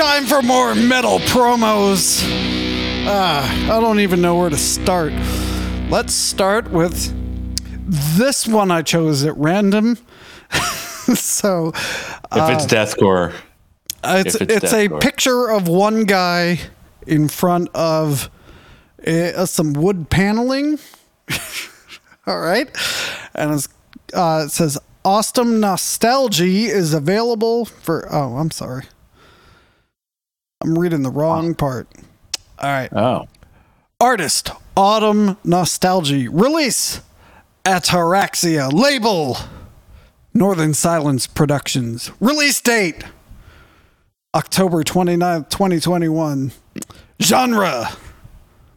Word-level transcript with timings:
Time 0.00 0.24
for 0.24 0.40
more 0.40 0.74
metal 0.74 1.18
promos. 1.18 2.22
Ah, 3.06 3.66
I 3.66 3.80
don't 3.80 4.00
even 4.00 4.22
know 4.22 4.34
where 4.38 4.48
to 4.48 4.56
start. 4.56 5.12
Let's 5.90 6.14
start 6.14 6.70
with 6.70 7.12
this 8.16 8.48
one 8.48 8.70
I 8.70 8.80
chose 8.80 9.26
at 9.26 9.36
random. 9.36 9.98
so 10.52 11.68
if 11.68 11.74
it's 12.32 12.64
deathcore, 12.64 13.34
uh, 14.02 14.22
it's 14.24 14.36
it's 14.36 14.64
it's 14.64 14.72
a 14.72 14.88
picture 14.88 15.50
of 15.50 15.68
one 15.68 16.04
guy 16.04 16.60
in 17.06 17.28
front 17.28 17.68
of 17.74 18.30
uh, 19.06 19.44
some 19.44 19.74
wood 19.74 20.08
paneling. 20.08 20.78
All 22.26 22.40
right, 22.40 22.74
and 23.34 23.52
it's, 23.52 23.68
uh, 24.14 24.44
it 24.46 24.50
says 24.50 24.78
"Awesome 25.04 25.60
Nostalgia" 25.60 26.44
is 26.46 26.94
available 26.94 27.66
for. 27.66 28.08
Oh, 28.10 28.38
I'm 28.38 28.50
sorry, 28.50 28.84
I'm 30.62 30.78
reading 30.78 31.02
the 31.02 31.10
wrong 31.10 31.54
part. 31.54 31.88
All 32.58 32.68
right, 32.68 32.92
oh, 32.92 33.28
artist 33.98 34.50
Autumn 34.76 35.38
Nostalgia. 35.42 36.28
Release 36.30 37.00
Ataraxia. 37.64 38.70
Label 38.70 39.38
Northern 40.34 40.74
Silence 40.74 41.26
Productions. 41.26 42.10
Release 42.20 42.60
date 42.60 43.04
October 44.34 44.84
29th 44.84 45.48
2021 45.48 46.52
genre 47.22 47.88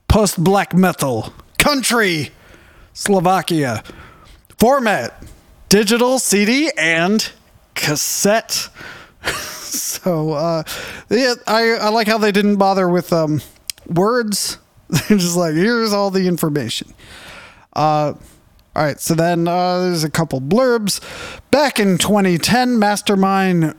post 0.08 0.42
black 0.42 0.74
metal. 0.74 1.34
Country 1.58 2.32
Slovakia. 2.94 3.84
Format 4.58 5.22
digital 5.68 6.18
CD 6.18 6.72
and 6.78 7.30
cassette 7.76 8.70
so 9.62 10.32
uh 10.32 10.64
yeah 11.10 11.36
I 11.48 11.72
I 11.74 11.90
like 11.90 12.08
how 12.08 12.18
they 12.18 12.32
didn't 12.32 12.58
bother 12.58 12.88
with 12.90 13.12
um 13.14 13.42
words 13.88 14.58
they're 14.90 15.18
just 15.18 15.36
like 15.38 15.54
here's 15.56 15.94
all 15.94 16.12
the 16.12 16.28
information 16.28 16.94
uh 17.74 18.14
all 18.76 18.84
right, 18.84 19.00
so 19.00 19.14
then 19.14 19.48
uh, 19.48 19.82
there's 19.82 20.04
a 20.04 20.10
couple 20.10 20.42
blurbs. 20.42 21.00
Back 21.52 21.80
in 21.80 22.00
2010, 22.00 22.80
Mastermind 22.80 23.76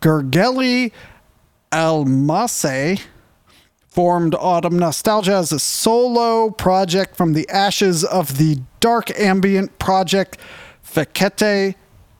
Gergely 0.00 0.92
Almase 1.72 3.02
formed 3.88 4.36
Autumn 4.36 4.78
Nostalgia 4.78 5.34
as 5.34 5.50
a 5.50 5.58
solo 5.58 6.50
project 6.50 7.16
from 7.16 7.32
the 7.32 7.48
ashes 7.48 8.04
of 8.04 8.38
the 8.38 8.60
dark 8.78 9.10
ambient 9.18 9.76
project 9.80 10.38
Fekete 10.86 11.74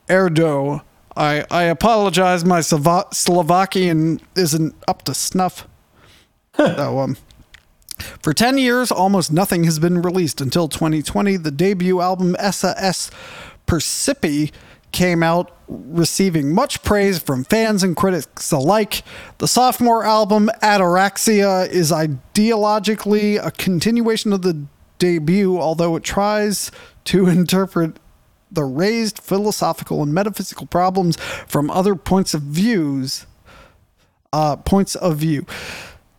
Erdo. 0.09 0.81
I, 1.15 1.43
I 1.51 1.63
apologize, 1.63 2.45
my 2.45 2.59
Slova- 2.59 3.13
Slovakian 3.13 4.21
isn't 4.35 4.75
up 4.87 5.03
to 5.03 5.13
snuff. 5.13 5.67
so, 6.55 6.99
um, 6.99 7.17
for 8.21 8.33
10 8.33 8.57
years, 8.57 8.91
almost 8.91 9.31
nothing 9.31 9.65
has 9.65 9.79
been 9.79 10.01
released 10.01 10.41
until 10.41 10.67
2020. 10.67 11.37
The 11.37 11.51
debut 11.51 11.99
album 11.99 12.35
SAS 12.51 13.11
Percipi 13.67 14.51
came 14.91 15.21
out, 15.21 15.55
receiving 15.67 16.53
much 16.53 16.81
praise 16.81 17.19
from 17.19 17.43
fans 17.43 17.83
and 17.83 17.95
critics 17.95 18.51
alike. 18.51 19.03
The 19.37 19.47
sophomore 19.47 20.03
album, 20.03 20.49
Ataraxia, 20.63 21.69
is 21.69 21.91
ideologically 21.91 23.43
a 23.43 23.51
continuation 23.51 24.33
of 24.33 24.41
the 24.41 24.65
debut, 24.97 25.59
although 25.59 25.95
it 25.95 26.03
tries 26.03 26.71
to 27.05 27.27
interpret 27.29 27.97
the 28.51 28.63
raised 28.63 29.19
philosophical 29.19 30.01
and 30.01 30.13
metaphysical 30.13 30.67
problems 30.67 31.17
from 31.47 31.69
other 31.69 31.95
points 31.95 32.33
of 32.33 32.41
views 32.41 33.25
uh, 34.33 34.55
points 34.57 34.95
of 34.95 35.17
view. 35.17 35.45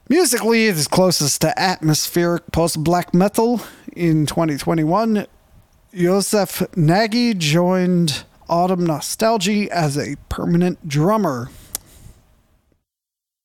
Musically, 0.09 0.67
it 0.67 0.77
is 0.77 0.89
closest 0.89 1.41
to 1.43 1.59
atmospheric 1.59 2.51
post 2.53 2.83
black 2.83 3.15
metal. 3.15 3.61
In 3.95 4.27
2021, 4.27 5.27
Josef 5.95 6.63
Nagy 6.77 7.35
joined 7.35 8.25
Autumn 8.49 8.87
Nostalgia 8.87 9.73
as 9.75 9.97
a 9.97 10.17
permanent 10.29 10.89
drummer. 10.89 11.51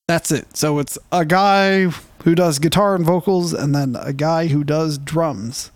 That's 0.07 0.31
it. 0.31 0.55
So 0.55 0.79
it's 0.79 0.97
a 1.11 1.25
guy 1.25 1.87
who 2.23 2.35
does 2.35 2.59
guitar 2.59 2.95
and 2.95 3.05
vocals, 3.05 3.53
and 3.53 3.73
then 3.73 3.95
a 3.99 4.13
guy 4.13 4.47
who 4.47 4.63
does 4.63 4.97
drums. 4.97 5.71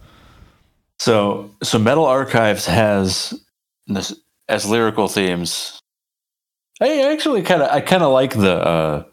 So 1.00 1.52
so 1.64 1.80
Metal 1.80 2.06
Archives 2.06 2.66
has 2.66 3.34
this 3.88 4.14
as 4.48 4.70
lyrical 4.70 5.08
themes. 5.08 5.80
I 6.82 7.12
actually 7.12 7.42
kind 7.42 7.62
of 7.62 7.70
I 7.70 7.82
kind 7.82 8.04
of 8.04 8.12
like 8.12 8.34
the 8.34 8.54
uh, 8.54 9.04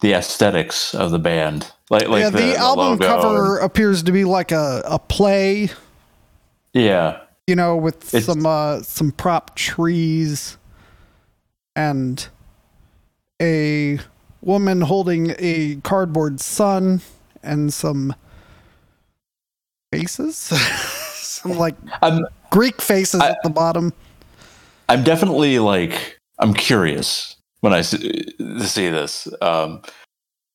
the 0.00 0.12
aesthetics 0.14 0.94
of 0.94 1.10
the 1.10 1.18
band. 1.18 1.70
Like 1.90 2.08
like 2.08 2.22
yeah, 2.22 2.30
the, 2.30 2.56
album 2.56 2.98
logo 2.98 3.06
cover 3.06 3.58
appears 3.58 4.02
to 4.04 4.12
be 4.12 4.24
like 4.24 4.52
a, 4.52 4.82
a 4.84 4.98
play, 4.98 5.70
yeah, 6.72 7.20
you 7.46 7.56
know, 7.56 7.76
with 7.76 8.14
It's- 8.14 8.26
some 8.26 8.46
uh, 8.46 8.82
some 8.82 9.12
prop 9.12 9.56
trees 9.56 10.56
and 11.74 12.28
a 13.40 13.98
woman 14.42 14.80
holding 14.82 15.34
a 15.38 15.76
cardboard 15.82 16.40
sun 16.40 17.00
and 17.42 17.72
some 17.72 18.14
faces, 19.92 20.36
some 21.14 21.58
like 21.58 21.76
I'm 22.02 22.26
Greek 22.50 22.80
faces 22.80 23.20
at 23.20 23.38
the 23.42 23.50
bottom. 23.50 23.92
I'm 24.88 25.04
definitely 25.04 25.58
like 25.58 26.18
I'm 26.38 26.54
curious 26.54 27.36
when 27.60 27.72
I 27.72 27.82
see, 27.82 28.24
see 28.60 28.88
this. 28.88 29.28
Um, 29.40 29.82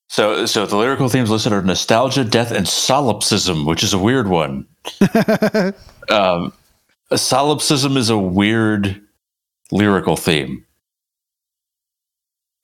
so 0.10 0.46
so 0.46 0.66
the 0.66 0.78
lyrical 0.78 1.10
themes 1.10 1.30
listed 1.30 1.54
are 1.54 1.62
nostalgia, 1.62 2.24
death, 2.24 2.52
and 2.52 2.68
solipsism, 2.68 3.66
which 3.66 3.84
is 3.84 3.94
a 3.94 4.00
weird 4.00 4.28
one. 4.28 4.68
um, 6.10 6.54
a 7.12 7.18
solipsism 7.18 7.98
is 7.98 8.10
a 8.10 8.18
weird 8.18 9.02
lyrical 9.72 10.16
theme. 10.16 10.66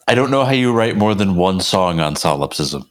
I 0.07 0.15
don't 0.15 0.31
know 0.31 0.43
how 0.43 0.51
you 0.51 0.73
write 0.73 0.97
more 0.97 1.15
than 1.15 1.35
one 1.35 1.61
song 1.61 1.99
on 1.99 2.15
solipsism. 2.15 2.87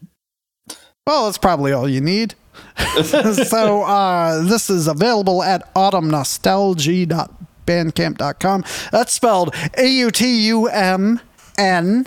Well, 1.06 1.26
that's 1.26 1.38
probably 1.38 1.72
all 1.72 1.88
you 1.88 2.00
need. 2.00 2.34
so 3.04 3.82
uh, 3.82 4.42
this 4.42 4.70
is 4.70 4.88
available 4.88 5.42
at 5.42 5.74
autumnnostalgia.bandcamp.com. 5.74 8.64
That's 8.92 9.12
spelled 9.12 9.54
A 9.76 9.86
U 9.86 10.10
T 10.10 10.46
U 10.46 10.68
M 10.68 11.20
N 11.58 12.06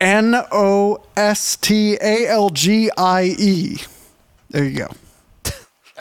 N 0.00 0.36
O 0.52 1.02
S 1.16 1.56
T 1.56 1.98
A 2.00 2.28
L 2.28 2.50
G 2.50 2.88
I 2.96 3.34
E. 3.38 3.78
There 4.50 4.64
you 4.64 4.78
go. 4.78 4.88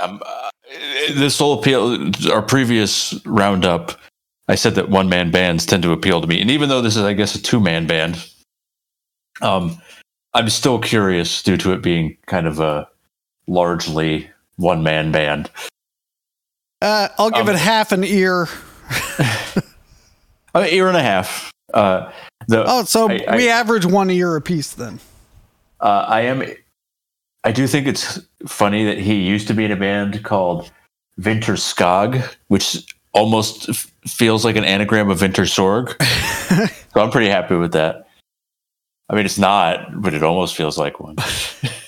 Um, 0.01 0.21
uh, 0.25 0.49
this 1.13 1.39
will 1.39 1.59
appeal. 1.59 2.11
Our 2.31 2.41
previous 2.41 3.13
roundup, 3.25 3.99
I 4.47 4.55
said 4.55 4.75
that 4.75 4.89
one 4.89 5.09
man 5.09 5.31
bands 5.31 5.65
tend 5.65 5.83
to 5.83 5.91
appeal 5.91 6.21
to 6.21 6.27
me, 6.27 6.41
and 6.41 6.51
even 6.51 6.69
though 6.69 6.81
this 6.81 6.97
is, 6.97 7.03
I 7.03 7.13
guess, 7.13 7.35
a 7.35 7.41
two 7.41 7.59
man 7.59 7.87
band, 7.87 8.29
um, 9.41 9.81
I'm 10.33 10.49
still 10.49 10.79
curious 10.79 11.41
due 11.41 11.57
to 11.57 11.71
it 11.71 11.81
being 11.81 12.17
kind 12.25 12.47
of 12.47 12.59
a 12.59 12.87
largely 13.47 14.29
one 14.57 14.83
man 14.83 15.11
band. 15.11 15.49
Uh, 16.81 17.07
I'll 17.17 17.31
give 17.31 17.47
Um, 17.47 17.55
it 17.55 17.59
half 17.59 17.91
an 17.91 18.03
ear. 18.03 18.47
An 20.53 20.65
ear 20.69 20.87
and 20.87 20.95
a 20.95 21.01
half. 21.01 21.51
Uh, 21.73 22.09
the, 22.47 22.63
Oh, 22.65 22.83
so 22.85 23.09
I- 23.09 23.25
I- 23.27 23.35
we 23.35 23.49
average 23.49 23.85
one 23.85 24.09
ear 24.09 24.35
apiece 24.37 24.71
then. 24.73 24.99
uh, 25.81 26.05
I 26.07 26.21
am. 26.21 26.43
I 27.43 27.51
do 27.51 27.67
think 27.67 27.87
it's 27.87 28.19
funny 28.47 28.85
that 28.85 28.97
he 28.97 29.15
used 29.15 29.47
to 29.49 29.53
be 29.53 29.65
in 29.65 29.71
a 29.71 29.75
band 29.75 30.23
called 30.23 30.71
Vinter 31.19 31.57
Skog, 31.57 32.23
which 32.47 32.85
almost 33.13 33.69
f- 33.69 33.91
feels 34.07 34.45
like 34.45 34.55
an 34.55 34.63
anagram 34.63 35.09
of 35.09 35.19
Vintersorg. 35.19 36.01
so 36.93 37.01
I'm 37.01 37.11
pretty 37.11 37.29
happy 37.29 37.55
with 37.55 37.73
that. 37.73 38.07
I 39.09 39.15
mean, 39.15 39.25
it's 39.25 39.37
not, 39.37 40.01
but 40.01 40.13
it 40.13 40.23
almost 40.23 40.55
feels 40.55 40.77
like 40.77 40.99
one. 40.99 41.17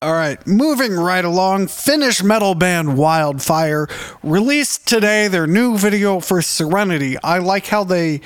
All 0.00 0.12
right, 0.12 0.44
moving 0.46 0.92
right 0.92 1.24
along. 1.24 1.66
Finnish 1.66 2.22
metal 2.22 2.54
band 2.54 2.96
Wildfire 2.96 3.88
released 4.22 4.86
today 4.86 5.26
their 5.26 5.48
new 5.48 5.76
video 5.76 6.20
for 6.20 6.40
Serenity. 6.40 7.16
I 7.24 7.38
like 7.38 7.66
how 7.66 7.82
they 7.82 8.20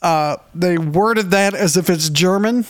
uh, 0.00 0.36
they 0.54 0.78
worded 0.78 1.30
that 1.32 1.52
as 1.52 1.76
if 1.76 1.90
it's 1.90 2.08
German. 2.08 2.64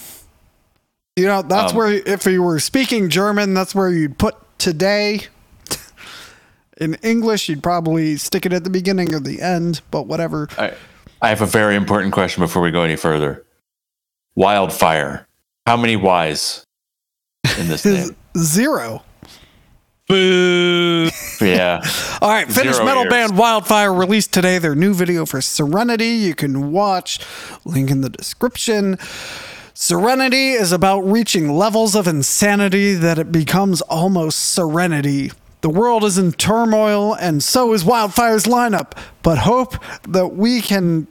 You 1.15 1.27
know, 1.27 1.43
that's 1.43 1.71
Um, 1.71 1.79
where 1.79 1.93
if 1.93 2.27
you 2.27 2.43
were 2.43 2.59
speaking 2.59 3.09
German, 3.09 3.55
that's 3.55 3.73
where 3.73 3.89
you'd 3.89 4.19
put 4.19 4.35
today. 4.59 5.21
In 6.81 6.95
English, 7.05 7.49
you'd 7.49 7.63
probably 7.63 8.17
stick 8.17 8.45
it 8.45 8.53
at 8.53 8.65
the 8.65 8.71
beginning 8.71 9.15
or 9.15 9.21
the 9.21 9.41
end, 9.41 9.81
but 9.93 10.09
whatever. 10.09 10.49
I, 10.59 10.73
I 11.23 11.29
have 11.29 11.41
a 11.41 11.47
very 11.47 11.77
important 11.77 12.13
question 12.13 12.41
before 12.43 12.63
we 12.63 12.73
go 12.73 12.83
any 12.83 12.97
further. 12.97 13.45
Wildfire. 14.35 15.29
How 15.67 15.77
many 15.77 15.95
Y's 15.95 16.65
in 17.59 17.69
this 17.69 17.85
name? 17.85 18.17
Zero. 18.37 19.03
Boo. 20.09 21.11
Yeah. 21.41 21.83
All 22.23 22.31
right, 22.31 22.51
Finnish 22.51 22.77
Zero 22.77 22.87
metal 22.87 23.03
years. 23.03 23.11
band 23.11 23.39
Wildfire 23.39 23.93
released 23.93 24.33
today 24.33 24.59
their 24.59 24.75
new 24.75 24.95
video 24.95 25.27
for 25.27 25.43
Serenity. 25.43 26.09
You 26.09 26.35
can 26.35 26.73
watch, 26.73 27.21
link 27.65 27.91
in 27.91 28.01
the 28.01 28.09
description. 28.09 28.97
Serenity 29.75 30.53
is 30.53 30.73
about 30.73 31.01
reaching 31.01 31.53
levels 31.53 31.95
of 31.95 32.09
insanity 32.09 32.95
that 32.95 33.19
it 33.19 33.31
becomes 33.31 33.81
almost 33.83 34.53
serenity. 34.53 35.31
The 35.61 35.71
world 35.71 36.05
is 36.05 36.19
in 36.19 36.33
turmoil, 36.33 37.15
and 37.15 37.43
so 37.43 37.73
is 37.75 37.85
Wildfire's 37.85 38.45
lineup. 38.45 38.93
But 39.23 39.39
hope 39.39 39.75
that 40.09 40.29
we 40.29 40.63
can 40.63 41.07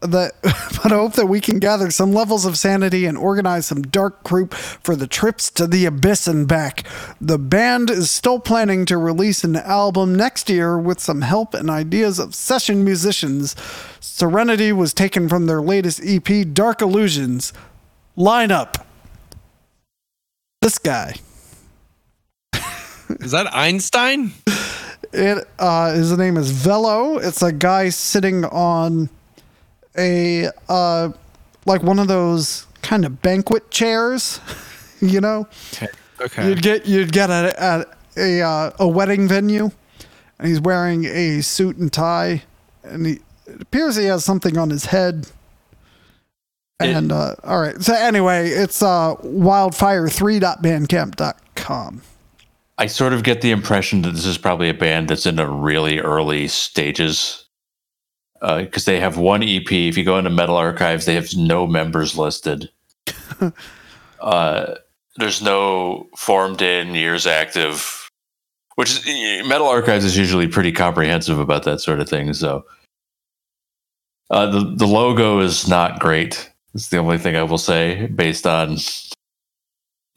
that 0.00 0.32
but 0.42 0.92
I 0.92 0.96
hope 0.96 1.14
that 1.14 1.26
we 1.26 1.40
can 1.40 1.58
gather 1.58 1.90
some 1.90 2.12
levels 2.12 2.44
of 2.44 2.58
sanity 2.58 3.06
and 3.06 3.16
organize 3.16 3.66
some 3.66 3.82
dark 3.82 4.22
group 4.22 4.54
for 4.54 4.94
the 4.94 5.06
trips 5.06 5.50
to 5.52 5.66
the 5.66 5.86
abyss 5.86 6.26
and 6.26 6.46
back. 6.46 6.84
The 7.20 7.38
band 7.38 7.90
is 7.90 8.10
still 8.10 8.38
planning 8.38 8.84
to 8.86 8.98
release 8.98 9.44
an 9.44 9.56
album 9.56 10.14
next 10.14 10.48
year 10.50 10.78
with 10.78 11.00
some 11.00 11.22
help 11.22 11.54
and 11.54 11.70
ideas 11.70 12.18
of 12.18 12.34
session 12.34 12.84
musicians. 12.84 13.56
Serenity 14.00 14.72
was 14.72 14.94
taken 14.94 15.28
from 15.28 15.46
their 15.46 15.62
latest 15.62 16.00
EP, 16.04 16.52
Dark 16.52 16.82
Illusions. 16.82 17.52
Lineup. 18.16 18.82
This 20.62 20.78
guy. 20.78 21.14
Is 23.20 23.30
that 23.30 23.54
Einstein? 23.54 24.32
It 25.12 25.46
uh, 25.58 25.92
his 25.92 26.16
name 26.16 26.36
is 26.36 26.50
Velo. 26.50 27.18
It's 27.18 27.42
a 27.42 27.52
guy 27.52 27.90
sitting 27.90 28.44
on 28.44 29.08
a 29.98 30.48
uh, 30.68 31.10
like 31.64 31.82
one 31.82 31.98
of 31.98 32.08
those 32.08 32.66
kind 32.82 33.04
of 33.04 33.20
banquet 33.22 33.70
chairs, 33.70 34.40
you 35.00 35.20
know. 35.20 35.46
Okay. 35.74 35.88
Okay. 36.20 36.48
You'd 36.48 36.62
get 36.62 36.86
you'd 36.86 37.12
get 37.12 37.30
at 37.30 37.56
a 37.58 37.86
a, 38.16 38.42
uh, 38.42 38.70
a 38.78 38.88
wedding 38.88 39.28
venue, 39.28 39.70
and 40.38 40.48
he's 40.48 40.60
wearing 40.60 41.04
a 41.04 41.40
suit 41.42 41.76
and 41.76 41.92
tie, 41.92 42.42
and 42.82 43.06
he 43.06 43.12
it 43.46 43.60
appears 43.62 43.96
he 43.96 44.06
has 44.06 44.24
something 44.24 44.56
on 44.58 44.70
his 44.70 44.86
head. 44.86 45.26
It- 46.80 46.88
And 46.96 47.12
uh, 47.12 47.34
all 47.44 47.60
right, 47.60 47.80
so 47.82 47.94
anyway, 47.94 48.48
it's 48.50 48.82
uh, 48.82 49.14
wildfire3.bandcamp.com. 49.22 52.02
I 52.78 52.86
sort 52.86 53.12
of 53.14 53.22
get 53.22 53.40
the 53.40 53.50
impression 53.50 54.02
that 54.02 54.12
this 54.12 54.26
is 54.26 54.36
probably 54.36 54.68
a 54.68 54.74
band 54.74 55.08
that's 55.08 55.24
in 55.26 55.36
the 55.36 55.46
really 55.46 55.98
early 56.00 56.46
stages. 56.48 57.45
Because 58.40 58.84
they 58.84 59.00
have 59.00 59.18
one 59.18 59.42
EP. 59.42 59.70
If 59.70 59.96
you 59.96 60.04
go 60.04 60.18
into 60.18 60.30
Metal 60.30 60.56
Archives, 60.56 61.06
they 61.06 61.14
have 61.14 61.34
no 61.36 61.66
members 61.66 62.16
listed. 62.16 62.70
uh, 64.20 64.74
there's 65.16 65.42
no 65.42 66.08
formed 66.16 66.62
in, 66.62 66.94
years 66.94 67.26
active, 67.26 68.10
which 68.74 68.90
is, 68.90 69.46
Metal 69.46 69.66
Archives 69.66 70.04
is 70.04 70.16
usually 70.16 70.48
pretty 70.48 70.72
comprehensive 70.72 71.38
about 71.38 71.64
that 71.64 71.80
sort 71.80 72.00
of 72.00 72.08
thing. 72.08 72.32
So 72.34 72.64
uh, 74.30 74.46
the 74.46 74.74
the 74.76 74.86
logo 74.86 75.40
is 75.40 75.68
not 75.68 76.00
great. 76.00 76.50
It's 76.74 76.88
the 76.88 76.98
only 76.98 77.18
thing 77.18 77.36
I 77.36 77.42
will 77.42 77.58
say 77.58 78.06
based 78.06 78.46
on 78.46 78.76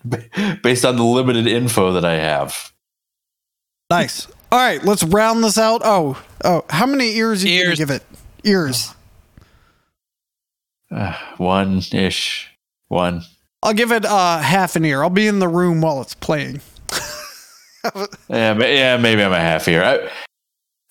based 0.63 0.85
on 0.85 0.97
the 0.97 1.03
limited 1.03 1.47
info 1.47 1.93
that 1.93 2.05
I 2.05 2.15
have. 2.15 2.73
Nice. 3.89 4.27
All 4.51 4.59
right, 4.59 4.83
let's 4.83 5.03
round 5.03 5.43
this 5.43 5.57
out. 5.57 5.81
Oh, 5.83 6.21
oh, 6.43 6.65
how 6.69 6.87
many 6.87 7.15
ears 7.17 7.43
are 7.43 7.47
you 7.47 7.63
gonna 7.63 7.75
give 7.75 7.91
it? 7.91 8.03
Ears. 8.43 8.93
Uh, 10.91 11.15
one 11.37 11.81
ish. 11.91 12.49
One. 12.87 13.21
I'll 13.61 13.73
give 13.73 13.91
it 13.91 14.05
uh, 14.05 14.39
half 14.39 14.75
an 14.75 14.85
ear. 14.85 15.03
I'll 15.03 15.09
be 15.09 15.27
in 15.27 15.39
the 15.39 15.47
room 15.47 15.81
while 15.81 16.01
it's 16.01 16.15
playing. 16.15 16.61
Yeah, 18.29 18.53
ma- 18.53 18.65
yeah, 18.65 18.97
maybe 18.97 19.23
I'm 19.23 19.31
a 19.31 19.39
half 19.39 19.65
here. 19.65 19.81
I, 19.81 20.09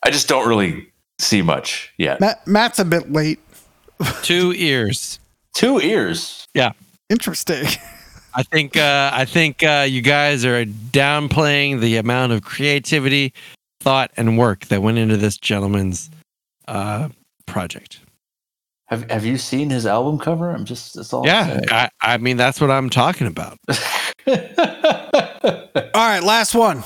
I 0.02 0.10
just 0.10 0.26
don't 0.26 0.48
really 0.48 0.90
see 1.18 1.42
much 1.42 1.92
yet. 1.98 2.18
Matt, 2.18 2.46
Matt's 2.46 2.78
a 2.78 2.84
bit 2.84 3.12
late. 3.12 3.40
Two 4.22 4.54
ears. 4.56 5.18
Two 5.54 5.78
ears. 5.80 6.46
Yeah. 6.54 6.72
Interesting. 7.10 7.66
I 8.34 8.42
think 8.42 8.76
uh, 8.76 9.10
I 9.12 9.24
think 9.24 9.62
uh, 9.62 9.86
you 9.88 10.00
guys 10.00 10.44
are 10.44 10.64
downplaying 10.64 11.80
the 11.80 11.96
amount 11.96 12.32
of 12.32 12.42
creativity, 12.42 13.32
thought, 13.80 14.10
and 14.16 14.38
work 14.38 14.66
that 14.66 14.80
went 14.80 14.98
into 14.98 15.16
this 15.16 15.36
gentleman's 15.36 16.08
uh, 16.68 17.08
project. 17.48 18.00
Have 18.86 19.10
Have 19.10 19.24
you 19.24 19.38
seen 19.38 19.70
his 19.70 19.86
album 19.86 20.18
cover? 20.18 20.50
I'm 20.50 20.64
just. 20.64 20.96
it's 20.96 21.12
all. 21.12 21.26
Yeah, 21.26 21.60
I, 21.68 21.90
I 22.00 22.18
mean 22.18 22.36
that's 22.36 22.60
what 22.60 22.70
I'm 22.70 22.88
talking 22.90 23.26
about. 23.26 23.58
All 24.28 24.34
right, 25.94 26.22
last 26.22 26.54
one. 26.54 26.84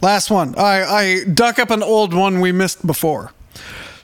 Last 0.00 0.30
one. 0.30 0.54
I, 0.56 0.82
I 0.84 1.24
duck 1.24 1.58
up 1.58 1.70
an 1.70 1.82
old 1.82 2.14
one 2.14 2.40
we 2.40 2.52
missed 2.52 2.86
before. 2.86 3.32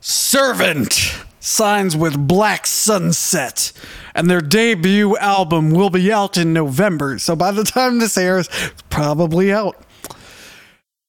Servant 0.01 1.17
signs 1.41 1.97
with 1.97 2.27
Black 2.27 2.67
Sunset, 2.67 3.73
and 4.15 4.29
their 4.29 4.41
debut 4.41 5.17
album 5.17 5.71
will 5.71 5.91
be 5.91 6.13
out 6.13 6.37
in 6.37 6.53
November. 6.53 7.19
So 7.19 7.37
by 7.37 7.53
the 7.53 7.65
time 7.65 7.99
this 7.99 8.19
airs, 8.19 8.49
it's 8.49 8.83
probably 8.91 9.53
out. 9.53 9.83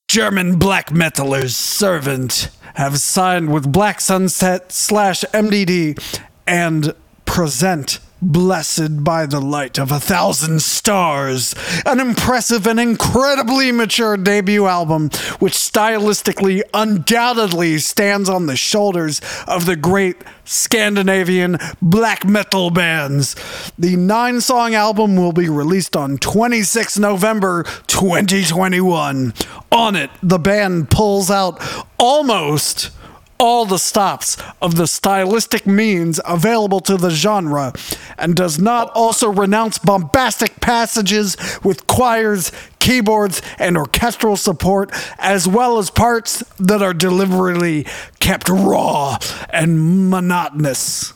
German 0.08 0.58
black 0.58 0.90
metalers 0.90 1.52
Servant 1.52 2.50
have 2.78 3.00
signed 3.00 3.52
with 3.52 3.72
Black 3.72 4.00
Sunset 4.00 4.72
slash 4.72 5.24
MDD 5.34 5.98
and 6.46 6.94
present 7.26 8.00
Blessed 8.20 9.04
by 9.04 9.28
the 9.28 9.40
Light 9.40 9.78
of 9.78 9.92
a 9.92 10.00
Thousand 10.00 10.64
Stars, 10.64 11.54
an 11.86 12.00
impressive 12.00 12.66
and 12.66 12.80
incredibly 12.80 13.72
mature 13.72 14.18
debut 14.18 14.66
album 14.66 15.10
which 15.38 15.54
stylistically 15.54 16.64
undoubtedly 16.74 17.78
stands 17.78 18.28
on 18.28 18.48
the 18.48 18.56
shoulders 18.56 19.22
of 19.48 19.68
the 19.68 19.76
great 19.76 20.18
Scandinavian 20.46 21.60
black 21.80 22.26
metal 22.26 22.72
bands. 22.72 23.36
The 23.78 23.96
nine 23.96 24.42
song 24.42 24.74
album 24.74 25.16
will 25.16 25.32
be 25.32 25.48
released 25.48 25.96
on 25.96 26.18
26 26.18 26.98
November 26.98 27.66
2021. 27.86 29.34
On 29.72 29.96
it, 29.96 30.10
the 30.24 30.40
band 30.40 30.90
pulls 30.90 31.30
out 31.30 31.62
almost 32.00 32.90
all 33.40 33.66
the 33.66 33.78
stops 33.78 34.38
of 34.62 34.76
the 34.76 34.88
stylistic 34.88 35.66
means 35.66 36.20
available 36.26 36.80
to 36.82 36.98
the 36.98 37.10
genre 37.10 37.74
and 38.18 38.36
does 38.36 38.60
not 38.60 38.92
also 38.96 39.30
renounce 39.30 39.78
bombastic 39.78 40.60
passages 40.60 41.38
with 41.64 41.88
choirs, 41.88 42.52
keyboards, 42.80 43.42
and 43.60 43.78
orchestral 43.78 44.36
support, 44.36 44.92
as 45.20 45.48
well 45.48 45.78
as 45.78 45.90
parts 45.90 46.44
that 46.60 46.82
are 46.82 46.94
deliberately 46.94 47.86
kept 48.20 48.50
raw 48.50 49.18
and 49.50 50.10
monotonous. 50.10 51.14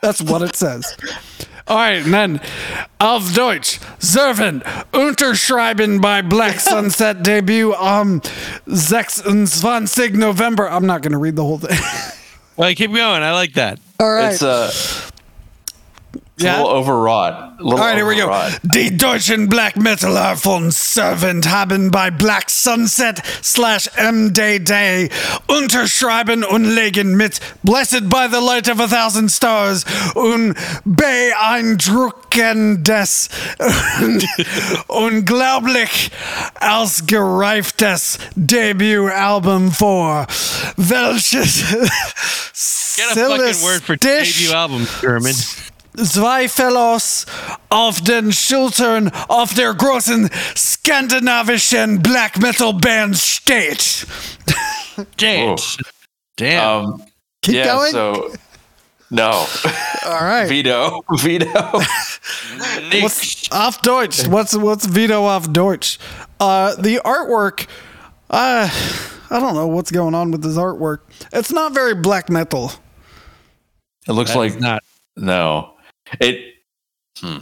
That's 0.00 0.22
what 0.22 0.42
it 0.42 0.56
says. 0.56 0.96
All 1.70 1.76
right, 1.76 2.02
and 2.04 2.12
then 2.12 2.40
auf 2.98 3.32
Deutsch, 3.32 3.78
Servant, 4.00 4.64
unterschreiben 4.92 6.00
by 6.00 6.20
Black 6.20 6.58
Sunset 6.68 7.22
debut 7.22 7.72
am 7.74 8.20
26 8.66 10.14
November. 10.14 10.68
I'm 10.68 10.84
not 10.84 11.02
going 11.02 11.12
to 11.12 11.18
read 11.18 11.36
the 11.36 11.44
whole 11.44 11.58
thing. 11.58 11.78
Well, 12.56 12.74
keep 12.74 12.90
going. 12.92 13.22
I 13.22 13.30
like 13.34 13.52
that. 13.52 13.78
All 14.00 14.10
right. 14.10 14.32
It's 14.32 14.42
uh, 14.42 14.72
it's 16.40 16.44
Yeah. 16.44 16.56
a 16.56 16.62
little 16.62 16.78
overwrought. 16.78 17.34
A 17.58 17.62
little 17.62 17.78
All 17.78 17.84
right, 17.86 17.96
here 17.96 18.06
we 18.06 18.16
go. 18.16 18.22
overwrought. 18.30 18.58
Die 18.62 18.96
deutschen 18.96 19.48
Black 19.50 19.76
Metaler 19.76 20.34
von 20.36 20.70
Servant 20.70 21.46
haben 21.50 21.90
bei 21.90 22.10
Black 22.10 22.48
Sunset 22.48 23.20
slash 23.42 23.86
MDD 23.98 25.10
unterschreiben 25.46 26.42
und 26.44 26.64
legen 26.64 27.16
mit 27.18 27.38
Blessed 27.62 28.08
by 28.08 28.26
the 28.30 28.40
Light 28.40 28.66
of 28.70 28.80
a 28.80 28.86
Thousand 28.86 29.28
Stars 29.30 29.84
un 30.14 30.54
beeindruckendes 30.86 33.28
und 34.00 34.24
unglaublich 34.88 36.10
ausgereiftes 36.60 38.16
Debütalbum 38.36 39.72
vor, 39.72 40.26
welches 40.76 41.64
Get 42.96 43.06
a 43.12 43.14
fucking 43.14 43.62
word 43.62 43.82
for 43.82 43.96
debut 43.96 44.52
album, 44.52 44.86
German. 45.00 45.34
Zweifellos 46.04 47.26
auf 47.68 48.00
den 48.02 48.32
Schultern 48.32 49.10
auf 49.28 49.54
der 49.54 49.74
großen 49.74 50.30
skandinavischen 50.56 52.02
Black 52.02 52.38
Metal 52.38 52.72
Band 52.74 53.16
steht. 53.16 54.06
Damn. 55.16 55.56
Damn. 56.36 56.84
Um, 56.84 57.02
Keep 57.42 57.54
yeah. 57.54 57.74
going. 57.74 57.92
So 57.92 58.32
no, 59.10 59.46
All 60.06 60.24
right. 60.24 60.48
Vito. 60.48 61.02
Vito. 61.10 61.48
What's 63.02 63.50
auf 63.50 63.80
Deutsch? 63.82 64.26
What's 64.28 64.56
what's 64.56 64.86
Vito 64.86 65.28
auf 65.28 65.52
Deutsch? 65.52 65.98
Uh, 66.38 66.76
the 66.76 67.00
artwork. 67.04 67.66
Uh, 68.30 68.68
I 69.30 69.40
don't 69.40 69.54
know 69.54 69.66
what's 69.66 69.90
going 69.90 70.14
on 70.14 70.30
with 70.30 70.42
this 70.42 70.56
artwork. 70.56 71.00
It's 71.32 71.50
not 71.50 71.74
very 71.74 71.94
black 71.94 72.30
metal. 72.30 72.70
It 74.06 74.12
looks 74.12 74.32
That 74.32 74.38
like 74.38 74.52
is 74.54 74.60
not. 74.60 74.84
no. 75.16 75.74
It. 76.18 76.54
Hmm. 77.18 77.38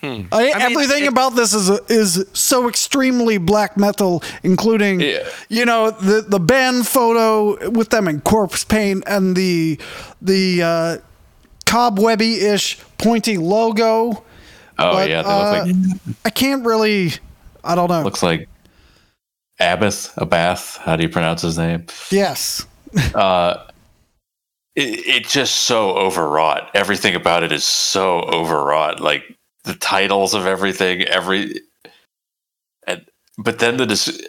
Hmm. 0.00 0.22
I, 0.32 0.52
I 0.52 0.58
mean, 0.68 0.72
everything 0.72 1.04
it- 1.04 1.08
about 1.12 1.36
this 1.36 1.54
is 1.54 1.68
is 1.88 2.26
so 2.32 2.68
extremely 2.68 3.38
black 3.38 3.76
metal, 3.76 4.22
including 4.42 5.00
Yeah. 5.00 5.26
you 5.48 5.64
know 5.64 5.90
the 5.92 6.22
the 6.22 6.40
band 6.40 6.86
photo 6.88 7.70
with 7.70 7.90
them 7.90 8.08
in 8.08 8.20
corpse 8.20 8.64
paint 8.64 9.04
and 9.06 9.36
the 9.36 9.78
the 10.20 10.62
uh, 10.62 10.96
cobwebby 11.66 12.40
ish 12.40 12.78
pointy 12.98 13.38
logo. 13.38 14.24
Oh 14.78 14.92
But, 14.92 15.08
yeah, 15.08 15.22
they 15.22 15.28
uh, 15.28 15.64
like 15.66 15.76
I 16.24 16.30
can't 16.30 16.64
really. 16.66 17.12
I 17.62 17.76
don't 17.76 17.88
know. 17.88 18.02
looks 18.02 18.22
like 18.24 18.48
Abbath, 19.60 20.12
Abbath. 20.16 20.78
How 20.78 20.96
do 20.96 21.04
you 21.04 21.08
pronounce 21.08 21.42
his 21.42 21.58
name? 21.58 21.86
yes. 22.10 22.66
Uh, 23.14 23.64
it, 24.74 25.06
it's 25.06 25.32
just 25.32 25.56
so 25.56 25.96
overwrought. 25.96 26.70
Everything 26.74 27.14
about 27.14 27.42
it 27.42 27.52
is 27.52 27.64
so 27.64 28.20
overwrought. 28.20 29.00
Like 29.00 29.36
the 29.64 29.74
titles 29.74 30.34
of 30.34 30.46
everything, 30.46 31.02
every 31.02 31.60
and 32.86 33.04
but 33.38 33.58
then 33.58 33.76
the 33.76 33.86
dis- 33.86 34.26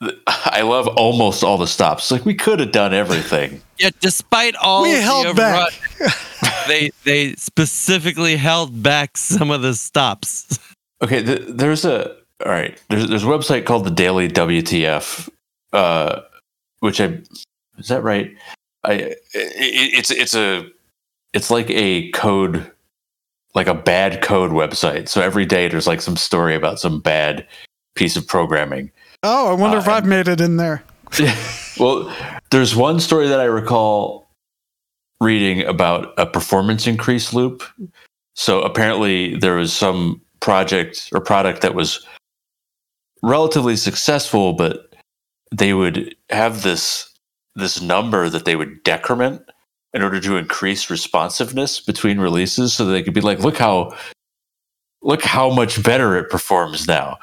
I 0.26 0.62
love 0.62 0.88
almost 0.88 1.44
all 1.44 1.58
the 1.58 1.66
stops. 1.66 2.10
Like 2.10 2.24
we 2.24 2.34
could 2.34 2.60
have 2.60 2.72
done 2.72 2.94
everything. 2.94 3.62
yeah, 3.78 3.90
despite 4.00 4.56
all 4.56 4.82
We 4.82 4.90
of 4.90 4.96
the 4.96 5.02
held 5.02 5.36
back. 5.36 5.72
they 6.66 6.90
they 7.04 7.34
specifically 7.34 8.36
held 8.36 8.82
back 8.82 9.16
some 9.16 9.50
of 9.50 9.62
the 9.62 9.74
stops. 9.74 10.58
Okay, 11.02 11.22
th- 11.22 11.42
there's 11.48 11.84
a 11.84 12.16
all 12.44 12.50
right. 12.50 12.80
There's 12.88 13.08
there's 13.08 13.24
a 13.24 13.26
website 13.26 13.66
called 13.66 13.84
the 13.84 13.90
Daily 13.90 14.28
WTF, 14.28 15.28
uh, 15.72 16.22
which 16.80 17.00
I 17.00 17.20
is 17.78 17.88
that 17.88 18.02
right? 18.02 18.34
I 18.84 18.92
it, 18.92 19.16
it's 19.34 20.10
it's 20.10 20.34
a 20.34 20.66
it's 21.32 21.50
like 21.50 21.70
a 21.70 22.10
code, 22.10 22.70
like 23.54 23.66
a 23.66 23.74
bad 23.74 24.22
code 24.22 24.50
website. 24.50 25.08
So 25.08 25.20
every 25.20 25.46
day 25.46 25.68
there's 25.68 25.86
like 25.86 26.00
some 26.00 26.16
story 26.16 26.54
about 26.54 26.78
some 26.78 27.00
bad 27.00 27.46
piece 27.94 28.16
of 28.16 28.26
programming. 28.26 28.90
Oh, 29.22 29.50
I 29.50 29.54
wonder 29.54 29.78
if 29.78 29.88
Uh, 29.88 29.92
I've 29.92 30.06
made 30.06 30.28
it 30.28 30.40
in 30.40 30.56
there. 30.56 30.82
well, 31.78 32.14
there's 32.50 32.74
one 32.74 33.00
story 33.00 33.28
that 33.28 33.40
I 33.40 33.44
recall 33.44 34.28
reading 35.20 35.64
about 35.66 36.12
a 36.18 36.26
performance 36.26 36.86
increase 36.86 37.32
loop. 37.32 37.62
So 38.34 38.62
apparently 38.62 39.36
there 39.36 39.54
was 39.54 39.72
some 39.72 40.20
project 40.40 41.08
or 41.14 41.20
product 41.20 41.62
that 41.62 41.74
was 41.74 42.04
relatively 43.22 43.76
successful, 43.76 44.52
but 44.54 44.92
they 45.54 45.74
would 45.74 46.16
have 46.30 46.62
this 46.62 47.11
this 47.54 47.80
number 47.80 48.28
that 48.28 48.44
they 48.44 48.56
would 48.56 48.82
decrement 48.82 49.42
in 49.94 50.02
order 50.02 50.20
to 50.20 50.36
increase 50.36 50.88
responsiveness 50.90 51.80
between 51.80 52.18
releases 52.18 52.72
so 52.72 52.84
they 52.84 53.02
could 53.02 53.14
be 53.14 53.20
like, 53.20 53.40
look 53.40 53.58
how 53.58 53.94
look 55.02 55.22
how 55.22 55.50
much 55.50 55.82
better 55.82 56.16
it 56.16 56.30
performs 56.30 56.86
now. 56.86 57.18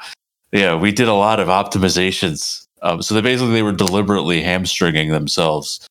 Yeah, 0.52 0.74
we 0.76 0.92
did 0.92 1.08
a 1.08 1.14
lot 1.14 1.40
of 1.40 1.48
optimizations. 1.48 2.66
Um, 2.82 3.02
so 3.02 3.14
they 3.14 3.20
basically 3.20 3.52
they 3.52 3.62
were 3.62 3.72
deliberately 3.72 4.42
hamstringing 4.42 5.10
themselves 5.10 5.86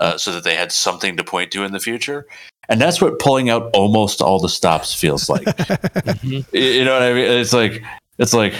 uh, 0.00 0.16
so 0.16 0.32
that 0.32 0.44
they 0.44 0.54
had 0.54 0.72
something 0.72 1.16
to 1.16 1.24
point 1.24 1.50
to 1.52 1.64
in 1.64 1.72
the 1.72 1.80
future, 1.80 2.26
and 2.68 2.80
that's 2.80 3.00
what 3.00 3.18
pulling 3.18 3.48
out 3.50 3.70
almost 3.74 4.20
all 4.20 4.38
the 4.38 4.48
stops 4.48 4.94
feels 4.94 5.28
like. 5.28 5.44
Mhm. 6.18 6.44
You 6.52 6.84
know 6.84 6.92
what 6.94 7.02
I 7.02 7.12
mean? 7.12 7.30
It's 7.30 7.52
like 7.52 7.82
it's 8.18 8.34
like 8.34 8.54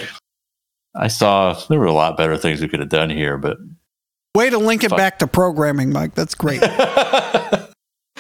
I 0.95 1.09
saw 1.09 1.53
there 1.69 1.79
were 1.79 1.87
a 1.87 1.93
lot 1.93 2.17
better 2.17 2.37
things 2.37 2.61
we 2.61 2.69
could 2.69 2.81
have 2.81 2.89
done 2.89 3.11
here, 3.11 3.37
but 3.37 3.59
Way 4.35 4.51
to 4.51 4.59
link 4.59 4.85
it 4.85 4.91
Fuck. 4.91 4.99
back 4.99 5.19
to 5.21 5.27
programming, 5.27 5.91
Mike. 5.93 6.15
That's 6.15 6.35
great. 6.35 6.63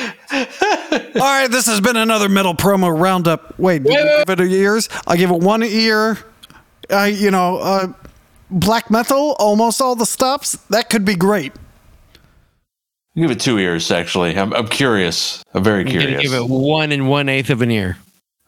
All 0.00 1.24
right, 1.24 1.48
this 1.50 1.66
has 1.66 1.80
been 1.80 1.96
another 1.96 2.28
metal 2.28 2.54
promo 2.54 2.96
roundup. 2.98 3.58
Wait, 3.58 3.82
did 3.82 3.92
you 3.92 4.02
give 4.18 4.30
it 4.30 4.40
a 4.40 4.44
ears? 4.44 4.88
I 5.06 5.16
give 5.16 5.30
it 5.30 5.40
one 5.40 5.62
ear. 5.62 6.18
I, 6.90 7.08
you 7.08 7.30
know, 7.30 7.58
uh, 7.58 7.92
black 8.50 8.90
metal, 8.90 9.36
almost 9.38 9.80
all 9.80 9.94
the 9.94 10.06
stops. 10.06 10.52
That 10.70 10.90
could 10.90 11.04
be 11.04 11.14
great. 11.14 11.52
give 13.16 13.30
it 13.30 13.40
two 13.40 13.58
ears. 13.58 13.90
Actually, 13.90 14.36
I'm 14.36 14.52
I'm 14.54 14.68
curious. 14.68 15.42
I'm 15.54 15.64
very 15.64 15.82
I'm 15.82 15.88
curious. 15.88 16.22
give 16.22 16.32
it 16.34 16.48
one 16.48 16.92
and 16.92 17.08
one 17.08 17.28
eighth 17.28 17.50
of 17.50 17.62
an 17.62 17.70
ear. 17.70 17.98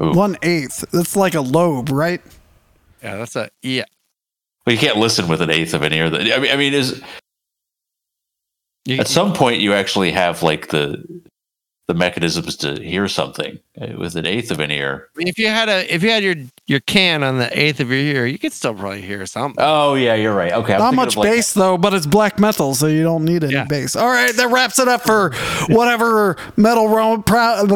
Ooh. 0.02 0.12
One 0.12 0.36
eighth. 0.42 0.84
That's 0.92 1.16
like 1.16 1.34
a 1.34 1.40
lobe, 1.40 1.90
right? 1.90 2.20
Yeah, 3.02 3.16
that's 3.16 3.36
a 3.36 3.50
yeah. 3.62 3.84
Well, 4.66 4.74
you 4.74 4.80
can't 4.80 4.96
listen 4.98 5.28
with 5.28 5.40
an 5.40 5.50
eighth 5.50 5.74
of 5.74 5.82
an 5.82 5.92
ear. 5.92 6.06
I 6.06 6.38
mean, 6.38 6.50
I 6.52 6.56
mean, 6.56 6.74
is 6.74 7.02
You- 8.86 8.98
at 8.98 9.08
some 9.08 9.32
point 9.32 9.60
you 9.60 9.72
actually 9.74 10.12
have 10.12 10.42
like 10.42 10.68
the 10.68 11.02
the 11.88 11.94
mechanisms 11.94 12.54
to 12.54 12.80
hear 12.80 13.08
something 13.08 13.58
Uh, 13.80 13.88
with 13.98 14.14
an 14.14 14.24
eighth 14.24 14.52
of 14.52 14.60
an 14.60 14.70
ear. 14.70 15.08
if 15.16 15.36
you 15.38 15.48
had 15.48 15.68
a 15.68 15.92
if 15.92 16.04
you 16.04 16.10
had 16.10 16.22
your 16.22 16.36
your 16.68 16.78
can 16.80 17.24
on 17.24 17.38
the 17.38 17.50
eighth 17.60 17.80
of 17.80 17.88
your 17.90 17.98
ear, 17.98 18.26
you 18.26 18.38
could 18.38 18.52
still 18.52 18.74
probably 18.74 19.02
hear 19.02 19.26
something. 19.26 19.56
Oh 19.62 19.96
yeah, 19.96 20.14
you're 20.14 20.32
right. 20.34 20.52
Okay, 20.52 20.74
I'm 20.74 20.78
Not 20.78 20.94
much 20.94 21.16
like, 21.16 21.28
bass 21.28 21.52
though, 21.52 21.76
but 21.76 21.92
it's 21.92 22.06
black 22.06 22.38
metal, 22.38 22.76
so 22.76 22.86
you 22.86 23.02
don't 23.02 23.24
need 23.24 23.42
any 23.42 23.54
Yeah. 23.54 23.64
bass. 23.64 23.96
All 23.96 24.06
right, 24.08 24.32
that 24.36 24.48
wraps 24.52 24.78
it 24.78 24.86
up 24.86 25.02
for 25.02 25.32
whatever 25.68 26.36
metal 26.56 26.88
ro- 26.88 27.18
pro- 27.22 27.66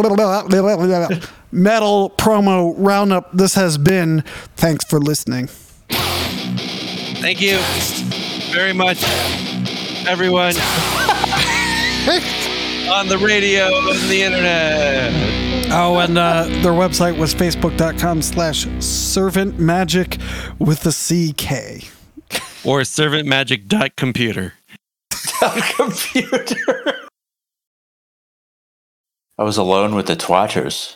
metal 1.50 2.10
promo 2.16 2.72
roundup 2.78 3.32
this 3.36 3.54
has 3.56 3.78
been. 3.78 4.22
Thanks 4.56 4.84
for 4.84 5.00
listening. 5.00 5.48
Thank 5.88 7.40
you 7.40 7.58
very 8.52 8.72
much, 8.72 9.02
everyone 10.06 10.54
on 12.06 13.08
the 13.08 13.16
radio 13.16 13.64
and 13.88 14.10
the 14.10 14.22
internet. 14.22 15.72
Oh, 15.72 15.98
and 15.98 16.18
uh, 16.18 16.44
their 16.62 16.72
website 16.72 17.16
was 17.18 17.34
facebook.com 17.34 18.20
slash 18.20 18.66
servant 18.78 19.58
magic 19.58 20.18
with 20.58 20.82
the 20.82 20.90
CK. 20.90 21.88
Or 22.66 22.80
servantmagic.computer. 22.80 24.52
computer. 25.76 27.00
I 29.38 29.42
was 29.42 29.56
alone 29.56 29.94
with 29.94 30.06
the 30.06 30.16
twatters. 30.16 30.92